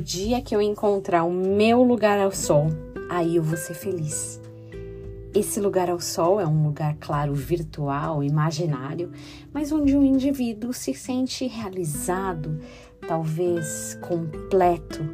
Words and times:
dia 0.00 0.40
que 0.40 0.54
eu 0.54 0.62
encontrar 0.62 1.24
o 1.24 1.32
meu 1.32 1.82
lugar 1.82 2.18
ao 2.18 2.32
sol, 2.32 2.68
aí 3.10 3.36
eu 3.36 3.42
vou 3.42 3.56
ser 3.56 3.74
feliz. 3.74 4.40
Esse 5.34 5.60
lugar 5.60 5.90
ao 5.90 5.98
sol 5.98 6.40
é 6.40 6.46
um 6.46 6.64
lugar, 6.64 6.96
claro, 7.00 7.34
virtual, 7.34 8.22
imaginário, 8.22 9.10
mas 9.52 9.72
onde 9.72 9.96
o 9.96 10.04
indivíduo 10.04 10.72
se 10.72 10.94
sente 10.94 11.46
realizado, 11.46 12.60
talvez 13.06 13.98
completo. 14.00 15.04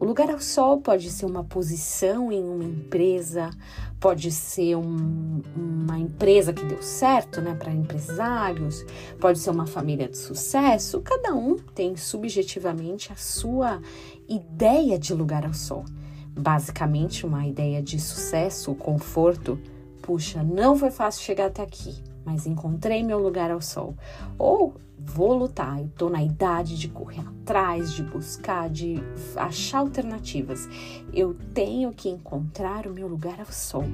O 0.00 0.04
lugar 0.04 0.30
ao 0.30 0.38
sol 0.38 0.80
pode 0.80 1.10
ser 1.10 1.26
uma 1.26 1.42
posição 1.42 2.30
em 2.30 2.44
uma 2.44 2.62
empresa, 2.62 3.50
pode 3.98 4.30
ser 4.30 4.76
um, 4.76 5.42
uma 5.56 5.98
empresa 5.98 6.52
que 6.52 6.64
deu 6.64 6.80
certo, 6.80 7.40
né, 7.40 7.56
para 7.56 7.72
empresários, 7.72 8.86
pode 9.20 9.40
ser 9.40 9.50
uma 9.50 9.66
família 9.66 10.08
de 10.08 10.16
sucesso. 10.16 11.00
Cada 11.00 11.34
um 11.34 11.56
tem 11.74 11.96
subjetivamente 11.96 13.12
a 13.12 13.16
sua 13.16 13.82
ideia 14.28 14.96
de 14.96 15.12
lugar 15.12 15.44
ao 15.44 15.54
sol. 15.54 15.84
Basicamente, 16.28 17.26
uma 17.26 17.44
ideia 17.44 17.82
de 17.82 17.98
sucesso, 17.98 18.76
conforto. 18.76 19.58
Puxa, 20.00 20.44
não 20.44 20.76
foi 20.76 20.92
fácil 20.92 21.24
chegar 21.24 21.46
até 21.46 21.62
aqui, 21.62 21.96
mas 22.24 22.46
encontrei 22.46 23.02
meu 23.02 23.18
lugar 23.18 23.50
ao 23.50 23.60
sol. 23.60 23.94
Ou 24.38 24.74
vou 24.98 25.34
lutar, 25.34 25.80
eu 25.80 25.88
tô 25.96 26.08
na 26.08 26.22
idade 26.22 26.76
de 26.76 26.88
correr 26.88 27.20
atrás, 27.20 27.92
de 27.92 28.02
buscar, 28.02 28.68
de 28.68 29.02
achar 29.36 29.78
alternativas. 29.78 30.68
Eu 31.12 31.34
tenho 31.54 31.92
que 31.92 32.08
encontrar 32.08 32.86
o 32.86 32.92
meu 32.92 33.08
lugar 33.08 33.40
ao 33.40 33.52
sol. 33.52 33.86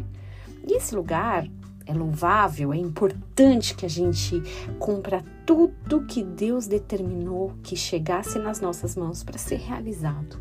E 0.66 0.77
esse 0.77 0.95
lugar 0.95 1.47
é 1.87 1.92
louvável, 1.92 2.73
é 2.73 2.77
importante 2.78 3.74
que 3.74 3.84
a 3.84 3.91
gente 3.91 4.42
cumpra 4.78 5.22
tudo 5.45 6.06
que 6.06 6.22
Deus 6.22 6.67
determinou 6.67 7.52
que 7.62 7.77
chegasse 7.77 8.39
nas 8.39 8.61
nossas 8.61 8.97
mãos 8.97 9.22
para 9.22 9.36
ser 9.36 9.56
realizado 9.56 10.39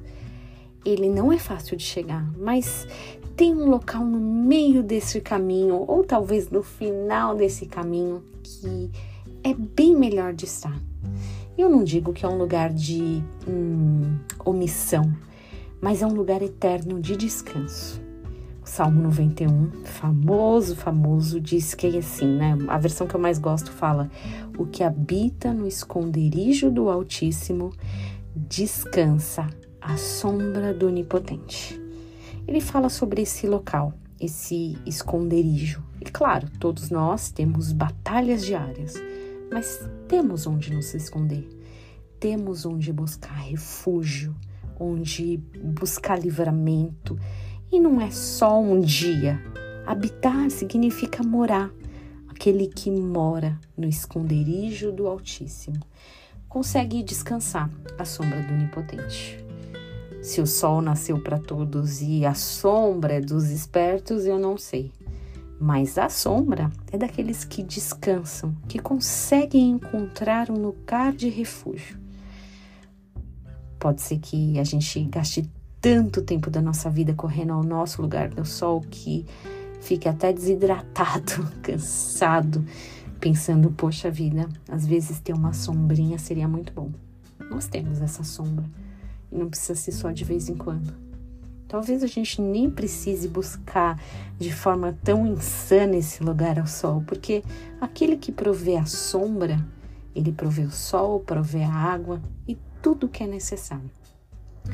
ele 0.86 1.09
não 1.09 1.31
é 1.31 1.38
fácil 1.38 1.78
de 1.78 1.84
chegar, 1.84 2.26
mas 2.38 2.88
tem 3.36 3.53
um 3.56 3.70
local 3.70 4.06
no 4.06 4.20
meio 4.20 4.84
desse 4.84 5.20
caminho, 5.20 5.84
ou 5.88 6.03
talvez 6.03 6.50
no 6.50 6.62
final 6.62 7.36
desse 7.36 7.66
caminho, 7.66 8.23
que 8.44 8.92
é 9.44 9.54
bem 9.54 9.95
melhor 9.95 10.34
de 10.34 10.45
estar. 10.45 10.80
Eu 11.58 11.70
não 11.70 11.84
digo 11.84 12.14
que 12.14 12.26
é 12.26 12.30
um 12.30 12.38
lugar 12.38 12.72
de 12.72 13.23
hum, 13.48 14.17
omissão, 14.44 15.14
mas 15.81 16.02
é 16.02 16.08
um 16.08 16.14
lugar 16.14 16.42
eterno 16.42 17.00
de 17.00 17.16
descanso. 17.16 18.02
O 18.64 18.67
Salmo 18.67 19.02
91, 19.02 19.84
famoso, 19.84 20.76
famoso, 20.76 21.39
diz 21.39 21.73
que 21.73 21.86
é 21.86 21.98
assim, 22.00 22.26
né? 22.26 22.58
A 22.70 22.78
versão 22.78 23.06
que 23.06 23.14
eu 23.14 23.20
mais 23.20 23.38
gosto 23.38 23.72
fala: 23.72 24.09
O 24.58 24.66
que 24.66 24.84
habita 24.84 25.54
no 25.54 25.67
esconderijo 25.67 26.72
do 26.72 26.89
Altíssimo 26.89 27.72
descansa 28.34 29.48
a 29.86 29.98
sombra 29.98 30.73
do 30.73 30.88
Onipotente. 30.88 31.80
Ele 32.48 32.62
fala 32.62 32.88
sobre 32.88 33.22
esse 33.22 33.45
local, 33.45 33.94
esse 34.20 34.78
esconderijo. 34.86 35.84
E 36.00 36.06
claro, 36.06 36.50
todos 36.58 36.89
nós 36.89 37.31
temos 37.31 37.73
batalhas 37.73 38.45
diárias, 38.45 38.94
mas 39.52 39.88
temos 40.08 40.48
onde 40.48 40.73
nos 40.73 40.94
esconder, 40.94 41.48
temos 42.17 42.66
onde 42.66 42.94
buscar 42.94 43.34
refúgio, 43.34 44.34
onde 44.80 45.38
buscar 45.61 46.17
livramento. 46.17 47.20
E 47.70 47.80
não 47.80 48.00
é 48.00 48.09
só 48.09 48.61
um 48.61 48.80
dia. 48.80 49.42
Habitar 49.86 50.50
significa 50.50 51.22
morar, 51.23 51.70
aquele 52.30 52.67
que 52.67 52.89
mora 52.89 53.59
no 53.76 53.88
esconderijo 53.88 54.94
do 54.94 55.08
Altíssimo. 55.08 55.80
Consegue 56.48 57.04
descansar 57.04 57.70
à 57.98 58.06
sombra 58.06 58.42
do 58.44 58.54
Onipotente. 58.54 59.42
Se 60.23 60.39
o 60.39 60.48
sol 60.48 60.82
nasceu 60.82 61.20
para 61.20 61.38
todos 61.38 62.02
e 62.02 62.26
a 62.26 62.34
sombra 62.34 63.16
é 63.16 63.20
dos 63.20 63.50
espertos, 63.50 64.26
eu 64.26 64.39
não 64.39 64.58
sei. 64.58 64.89
Mas 65.60 65.98
a 65.98 66.08
sombra 66.08 66.72
é 66.94 66.98
daqueles 66.98 67.44
que 67.44 67.61
descansam, 67.61 68.56
que 68.70 68.80
conseguem 68.80 69.72
encontrar 69.72 70.50
um 70.50 70.54
lugar 70.54 71.12
de 71.12 71.28
refúgio. 71.28 72.00
Pode 73.78 74.02
ser 74.02 74.17
que 74.20 74.58
a 74.58 74.64
gente 74.64 75.04
gaste 75.04 75.45
tanto 75.82 76.22
tempo 76.22 76.50
da 76.50 76.62
nossa 76.62 76.89
vida 76.89 77.14
correndo 77.14 77.52
ao 77.52 77.62
nosso 77.62 78.02
lugar 78.02 78.30
do 78.30 78.45
sol 78.45 78.80
que 78.80 79.26
fique 79.82 80.08
até 80.08 80.32
desidratado, 80.32 81.52
cansado, 81.62 82.64
pensando, 83.20 83.70
poxa 83.72 84.10
vida, 84.10 84.48
às 84.70 84.86
vezes 84.86 85.20
ter 85.20 85.33
uma 85.33 85.52
sombrinha 85.52 86.17
seria 86.17 86.48
muito 86.48 86.72
bom. 86.72 86.92
Nós 87.52 87.67
temos 87.67 88.02
essa 88.02 88.23
sombra 88.23 88.64
não 89.33 89.49
precisa 89.49 89.76
ser 89.76 89.92
só 89.92 90.11
de 90.11 90.23
vez 90.23 90.49
em 90.49 90.55
quando. 90.55 90.94
Talvez 91.67 92.04
a 92.04 92.08
gente 92.08 92.39
nem 92.39 92.70
precise 92.70 93.27
buscar 93.27 93.99
de 94.38 94.54
forma 94.54 94.95
tão 95.04 95.26
insana 95.26 95.95
esse 95.95 96.23
lugar 96.23 96.60
ao 96.60 96.67
sol, 96.67 97.04
porque 97.08 97.44
aquele 97.82 98.16
que 98.16 98.32
provê 98.32 98.77
a 98.77 98.86
sombra, 98.86 99.58
ele 100.16 100.32
provê 100.32 100.64
o 100.64 100.71
sol, 100.71 101.20
provê 101.21 101.64
a 101.64 101.73
água 101.73 102.21
e 102.48 102.55
tudo 102.80 103.08
o 103.08 103.10
que 103.10 103.23
é 103.23 103.27
necessário. 103.27 103.89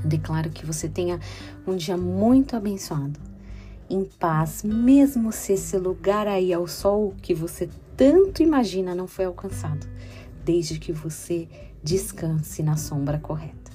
Declaro 0.03 0.50
que 0.50 0.66
você 0.66 0.90
tenha 0.90 1.20
um 1.66 1.76
dia 1.76 1.96
muito 1.96 2.56
abençoado, 2.56 3.20
em 3.90 4.03
paz, 4.03 4.62
mesmo 4.64 5.31
se 5.31 5.53
esse 5.53 5.78
lugar 5.78 6.28
aí 6.28 6.53
ao 6.53 6.68
sol 6.68 7.16
que 7.22 7.34
você 7.34 7.70
tanto 7.96 8.44
imagina 8.44 8.94
não 8.94 9.08
foi 9.08 9.26
alcançado, 9.26 9.88
desde 10.44 10.78
que 10.78 10.91
você 10.91 11.47
descanse 11.84 12.62
na 12.62 12.78
sombra 12.78 13.18
correta. 13.18 13.69